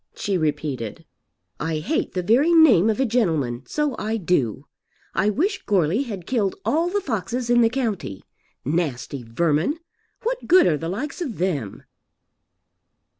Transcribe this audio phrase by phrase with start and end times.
[0.15, 1.05] she repeated.
[1.59, 4.65] "I hate the very name of a gentleman; so I do.
[5.13, 8.23] I wish Goarly had killed all the foxes in the county.
[8.65, 9.77] Nasty vermin!
[10.23, 11.83] What good are the likes of them?"